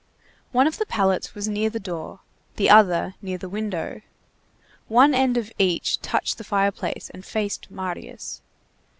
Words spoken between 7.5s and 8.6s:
Marius.